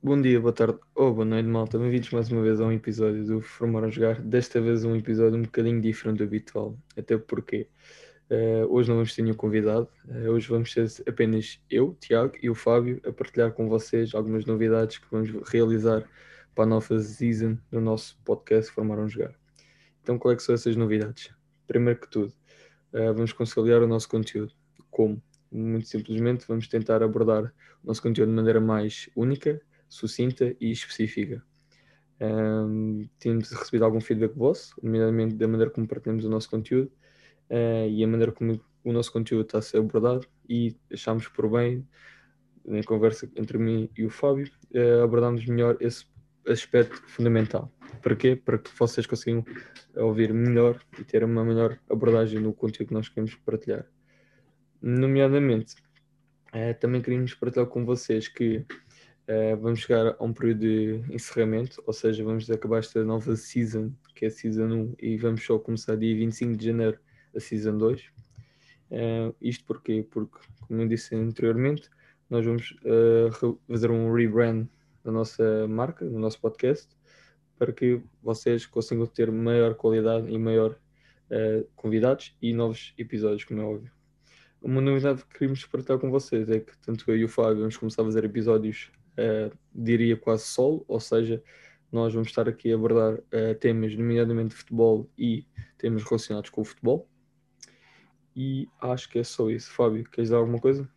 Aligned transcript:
Bom 0.00 0.22
dia, 0.22 0.40
boa 0.40 0.52
tarde 0.52 0.78
ou 0.94 1.12
boa 1.12 1.24
noite, 1.24 1.48
malta. 1.48 1.76
Bem-vindos 1.76 2.10
mais 2.12 2.30
uma 2.30 2.40
vez 2.40 2.60
a 2.60 2.64
um 2.64 2.70
episódio 2.70 3.24
do 3.24 3.40
Formar 3.40 3.82
a 3.82 3.90
Jogar. 3.90 4.22
Desta 4.22 4.60
vez 4.60 4.84
um 4.84 4.94
episódio 4.94 5.36
um 5.36 5.42
bocadinho 5.42 5.80
diferente 5.80 6.18
do 6.18 6.24
habitual. 6.24 6.78
Até 6.96 7.18
porque 7.18 7.68
uh, 8.30 8.72
hoje 8.72 8.88
não 8.88 8.94
vamos 8.94 9.12
ter 9.12 9.22
nenhum 9.22 9.34
convidado. 9.34 9.88
Uh, 10.06 10.30
hoje 10.30 10.48
vamos 10.48 10.72
ter 10.72 10.86
apenas 11.04 11.60
eu, 11.68 11.96
Tiago 11.98 12.34
e 12.40 12.48
o 12.48 12.54
Fábio 12.54 13.00
a 13.04 13.12
partilhar 13.12 13.50
com 13.50 13.68
vocês 13.68 14.14
algumas 14.14 14.46
novidades 14.46 14.98
que 14.98 15.06
vamos 15.10 15.30
realizar 15.50 16.08
para 16.54 16.62
a 16.62 16.66
nova 16.68 17.00
season 17.00 17.58
do 17.68 17.80
nosso 17.80 18.16
podcast 18.24 18.70
Formar 18.70 19.00
a 19.00 19.08
Jogar. 19.08 19.34
Então, 20.00 20.16
quais 20.16 20.40
é 20.40 20.46
são 20.46 20.54
essas 20.54 20.76
novidades? 20.76 21.34
Primeiro 21.66 21.98
que 21.98 22.08
tudo, 22.08 22.32
uh, 22.92 23.12
vamos 23.14 23.32
conciliar 23.32 23.82
o 23.82 23.88
nosso 23.88 24.08
conteúdo. 24.08 24.52
Como? 24.92 25.20
Muito 25.50 25.88
simplesmente, 25.88 26.44
vamos 26.46 26.68
tentar 26.68 27.02
abordar 27.02 27.52
o 27.82 27.88
nosso 27.88 28.00
conteúdo 28.00 28.28
de 28.28 28.36
maneira 28.36 28.60
mais 28.60 29.10
única 29.16 29.60
sucinta 29.88 30.54
e 30.60 30.70
específica. 30.70 31.42
Um, 32.20 33.08
temos 33.18 33.50
recebido 33.52 33.84
algum 33.84 34.00
feedback 34.00 34.36
vosso, 34.36 34.74
nomeadamente 34.82 35.36
da 35.36 35.46
maneira 35.46 35.70
como 35.70 35.86
partilhamos 35.86 36.24
o 36.24 36.28
nosso 36.28 36.50
conteúdo 36.50 36.90
uh, 37.50 37.88
e 37.88 38.02
a 38.02 38.08
maneira 38.08 38.32
como 38.32 38.60
o 38.84 38.92
nosso 38.92 39.12
conteúdo 39.12 39.46
está 39.46 39.58
a 39.58 39.62
ser 39.62 39.78
abordado 39.78 40.26
e 40.48 40.76
achámos 40.92 41.28
por 41.28 41.48
bem, 41.48 41.86
na 42.64 42.82
conversa 42.82 43.30
entre 43.36 43.56
mim 43.56 43.88
e 43.96 44.04
o 44.04 44.10
Fábio, 44.10 44.50
uh, 44.74 45.04
abordarmos 45.04 45.46
melhor 45.46 45.76
esse 45.80 46.06
aspecto 46.46 46.96
fundamental. 47.06 47.72
Para 48.02 48.16
quê? 48.16 48.34
Para 48.34 48.58
que 48.58 48.70
vocês 48.76 49.06
consigam 49.06 49.44
ouvir 49.96 50.32
melhor 50.32 50.80
e 50.98 51.04
ter 51.04 51.22
uma 51.22 51.44
melhor 51.44 51.78
abordagem 51.88 52.40
no 52.40 52.52
conteúdo 52.52 52.88
que 52.88 52.94
nós 52.94 53.08
queremos 53.08 53.34
partilhar. 53.36 53.86
Nomeadamente, 54.82 55.76
uh, 56.48 56.78
também 56.80 57.00
queríamos 57.00 57.34
partilhar 57.34 57.66
com 57.66 57.84
vocês 57.84 58.26
que 58.26 58.66
Uh, 59.28 59.54
vamos 59.58 59.80
chegar 59.80 60.16
a 60.18 60.24
um 60.24 60.32
período 60.32 60.60
de 60.60 61.04
encerramento, 61.12 61.82
ou 61.86 61.92
seja, 61.92 62.24
vamos 62.24 62.50
acabar 62.50 62.78
esta 62.78 63.04
nova 63.04 63.36
season, 63.36 63.92
que 64.14 64.24
é 64.24 64.28
a 64.28 64.30
season 64.30 64.68
1, 64.68 64.94
e 64.98 65.18
vamos 65.18 65.44
só 65.44 65.58
começar 65.58 65.96
dia 65.98 66.16
25 66.16 66.56
de 66.56 66.64
janeiro 66.64 66.98
a 67.36 67.38
season 67.38 67.76
2. 67.76 68.00
Uh, 68.00 68.06
eh, 68.90 69.34
isto 69.42 69.66
porquê? 69.66 70.02
Porque, 70.10 70.38
como 70.66 70.80
eu 70.80 70.88
disse 70.88 71.14
anteriormente, 71.14 71.90
nós 72.30 72.42
vamos 72.42 72.74
uh, 72.84 73.58
fazer 73.68 73.90
um 73.90 74.10
rebrand 74.14 74.66
da 75.04 75.12
nossa 75.12 75.68
marca, 75.68 76.06
do 76.06 76.18
nosso 76.18 76.40
podcast, 76.40 76.88
para 77.58 77.70
que 77.70 78.00
vocês 78.22 78.64
consigam 78.64 79.06
ter 79.06 79.30
maior 79.30 79.74
qualidade 79.74 80.32
e 80.32 80.38
maior 80.38 80.74
convidados 81.76 82.34
e 82.40 82.54
novos 82.54 82.94
episódios, 82.96 83.44
como 83.44 83.60
é 83.60 83.64
óbvio. 83.64 83.92
Uma 84.62 84.80
novidade 84.80 85.22
que 85.24 85.34
queríamos 85.34 85.66
partilhar 85.66 85.98
com 85.98 86.10
vocês 86.10 86.48
é 86.48 86.60
que 86.60 86.72
tanto 86.78 87.04
eu 87.10 87.18
e 87.18 87.24
o 87.24 87.28
Fábio 87.28 87.58
vamos 87.58 87.76
começar 87.76 88.00
a 88.00 88.06
fazer 88.06 88.24
episódios 88.24 88.90
uh, 89.18 89.56
diria 89.74 90.16
quase 90.16 90.44
solo, 90.44 90.84
ou 90.88 91.00
seja, 91.00 91.42
nós 91.90 92.12
vamos 92.12 92.28
estar 92.28 92.48
aqui 92.48 92.72
a 92.72 92.74
abordar 92.74 93.14
uh, 93.14 93.54
temas, 93.60 93.94
nomeadamente 93.94 94.50
de 94.50 94.56
futebol 94.56 95.10
e 95.18 95.46
temas 95.76 96.04
relacionados 96.04 96.50
com 96.50 96.60
o 96.60 96.64
futebol. 96.64 97.08
E 98.36 98.68
acho 98.80 99.08
que 99.08 99.18
é 99.18 99.24
só 99.24 99.50
isso. 99.50 99.70
Fábio, 99.72 100.04
queres 100.04 100.30
dar 100.30 100.36
alguma 100.36 100.60
coisa? 100.60 100.88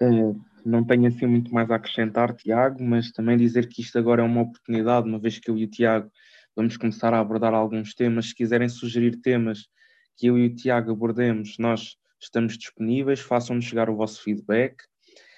Uh, 0.00 0.40
não 0.64 0.84
tenho 0.84 1.06
assim 1.06 1.26
muito 1.26 1.52
mais 1.52 1.70
a 1.70 1.76
acrescentar, 1.76 2.34
Tiago, 2.34 2.82
mas 2.82 3.10
também 3.12 3.36
dizer 3.36 3.68
que 3.68 3.82
isto 3.82 3.98
agora 3.98 4.22
é 4.22 4.24
uma 4.24 4.42
oportunidade, 4.42 5.08
uma 5.08 5.18
vez 5.18 5.38
que 5.38 5.50
eu 5.50 5.58
e 5.58 5.64
o 5.64 5.70
Tiago 5.70 6.10
vamos 6.54 6.76
começar 6.76 7.12
a 7.12 7.20
abordar 7.20 7.54
alguns 7.54 7.94
temas. 7.94 8.26
Se 8.26 8.34
quiserem 8.34 8.68
sugerir 8.68 9.16
temas 9.20 9.68
que 10.16 10.26
eu 10.26 10.38
e 10.38 10.46
o 10.46 10.54
Tiago 10.54 10.92
abordemos, 10.92 11.56
nós 11.58 11.96
estamos 12.20 12.56
disponíveis, 12.56 13.20
façam-nos 13.20 13.64
chegar 13.64 13.90
o 13.90 13.96
vosso 13.96 14.22
feedback 14.22 14.76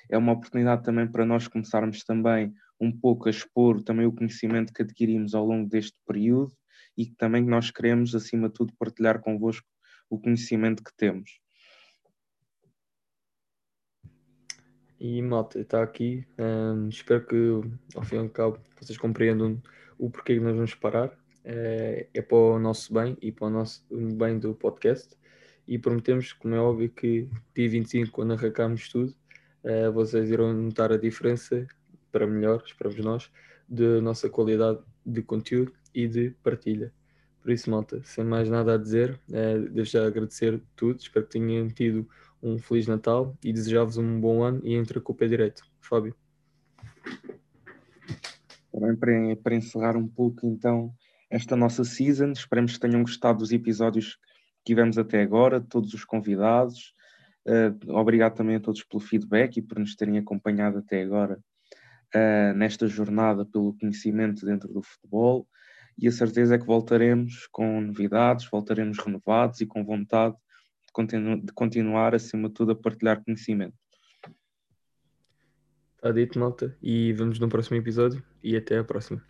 é 0.09 0.19
uma 0.19 0.33
oportunidade 0.33 0.83
também 0.83 1.07
para 1.07 1.25
nós 1.25 1.49
começarmos 1.49 2.05
também 2.05 2.55
um 2.81 2.93
pouco 2.93 3.29
a 3.29 3.31
expor 3.31 3.83
também 3.83 4.07
o 4.07 4.13
conhecimento 4.13 4.73
que 4.73 4.83
adquirimos 4.83 5.35
ao 5.35 5.47
longo 5.47 5.69
deste 5.69 5.97
período 6.07 6.53
e 6.97 7.07
que 7.07 7.15
também 7.17 7.43
nós 7.43 7.71
queremos, 7.71 8.15
acima 8.15 8.49
de 8.49 8.55
tudo, 8.55 8.73
partilhar 8.79 9.21
convosco 9.21 9.67
o 10.09 10.19
conhecimento 10.19 10.83
que 10.83 10.95
temos. 10.97 11.41
E 15.01 15.21
malta, 15.21 15.61
está 15.61 15.83
aqui. 15.83 16.27
Um, 16.39 16.89
espero 16.89 17.27
que 17.27 17.37
ao 17.95 18.03
fim 18.05 18.17
e 18.17 18.19
ao 18.21 18.29
cabo 18.29 18.59
vocês 18.81 18.97
compreendam 18.97 19.61
o 19.99 20.09
porquê 20.09 20.35
que 20.35 20.41
nós 20.41 20.55
vamos 20.55 20.75
parar. 20.75 21.13
É, 21.45 22.09
é 22.15 22.23
para 22.23 22.39
o 22.39 22.59
nosso 22.59 22.95
bem 22.95 23.17
e 23.21 23.31
para 23.31 23.49
o 23.49 23.51
nosso 23.51 23.85
bem 23.91 24.39
do 24.39 24.55
podcast. 24.55 25.15
E 25.67 25.79
prometemos, 25.79 26.33
como 26.33 26.55
é 26.55 26.61
óbvio, 26.61 26.91
que 26.91 27.29
dia 27.55 27.69
25, 27.69 28.13
quando 28.13 28.35
arrancarmos 28.35 28.89
tudo, 28.89 29.15
uh, 29.65 29.93
vocês 29.93 30.31
irão 30.31 30.53
notar 30.53 30.93
a 30.93 30.97
diferença 30.97 31.67
para 32.13 32.27
melhor, 32.27 32.63
esperamos 32.65 32.99
nós, 32.99 33.31
de 33.69 34.01
nossa 34.01 34.29
qualidade 34.29 34.79
de 35.05 35.23
conteúdo 35.23 35.73
e 35.95 36.07
de 36.07 36.31
partilha. 36.43 36.93
Por 37.43 37.51
isso, 37.51 37.71
malta, 37.71 38.01
sem 38.05 38.25
mais 38.25 38.49
nada 38.49 38.75
a 38.75 38.79
dizer, 38.79 39.21
uh, 39.29 39.69
devo 39.69 39.85
já 39.85 40.07
agradecer 40.07 40.63
tudo, 40.77 41.01
espero 41.01 41.27
que 41.27 41.33
tenham 41.33 41.69
tido 41.69 42.09
um 42.43 42.59
Feliz 42.59 42.87
Natal 42.87 43.37
e 43.43 43.53
desejar-vos 43.53 43.97
um 43.97 44.21
bom 44.21 44.43
ano 44.43 44.61
e 44.65 44.75
entre 44.75 45.01
com 45.01 45.13
o 45.13 45.17
pé 45.17 45.27
direito. 45.27 45.63
Fábio. 45.81 46.15
Também 48.71 48.97
para, 48.97 49.37
para 49.43 49.55
encerrar 49.55 49.97
um 49.97 50.07
pouco 50.07 50.47
então 50.47 50.95
esta 51.31 51.57
nossa 51.57 51.85
season, 51.85 52.33
esperamos 52.33 52.75
que 52.75 52.81
tenham 52.81 53.03
gostado 53.03 53.39
dos 53.39 53.51
episódios 53.51 54.17
que 54.59 54.67
tivemos 54.67 54.99
até 54.99 55.23
agora, 55.23 55.61
todos 55.61 55.93
os 55.95 56.05
convidados, 56.05 56.95
Uh, 57.47 57.93
obrigado 57.93 58.35
também 58.35 58.57
a 58.57 58.61
todos 58.61 58.83
pelo 58.85 59.01
feedback 59.01 59.59
e 59.59 59.63
por 59.63 59.79
nos 59.79 59.95
terem 59.95 60.19
acompanhado 60.19 60.79
até 60.79 61.03
agora 61.03 61.39
uh, 62.15 62.55
nesta 62.57 62.87
jornada 62.87 63.45
pelo 63.45 63.77
conhecimento 63.79 64.47
dentro 64.47 64.73
do 64.73 64.83
futebol. 64.83 65.47
E 65.99 66.09
a 66.09 66.13
certeza 66.13 66.55
é 66.55 66.59
que 66.59 66.67
voltaremos 66.67 67.47
com 67.53 67.81
novidades, 67.81 68.49
voltaremos 68.51 68.99
renovados 68.99 69.61
e 69.61 69.67
com 69.67 69.85
vontade 69.85 70.35
de, 70.35 70.93
continu 70.93 71.41
de 71.41 71.53
continuar, 71.53 72.15
acima 72.15 72.49
de 72.49 72.55
tudo, 72.55 72.73
a 72.73 72.77
partilhar 72.77 73.23
conhecimento. 73.23 73.77
Está 75.97 76.11
dito, 76.13 76.39
malta, 76.39 76.77
e 76.83 77.13
vemos 77.13 77.39
no 77.39 77.49
próximo 77.49 77.77
episódio 77.77 78.23
e 78.43 78.57
até 78.57 78.79
a 78.79 78.85
próxima. 78.85 79.23